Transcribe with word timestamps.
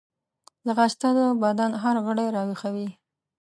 ځغاسته 0.65 1.09
د 1.17 1.19
بدن 1.43 1.71
هر 1.83 1.95
غړی 2.05 2.27
راویښوي 2.35 2.87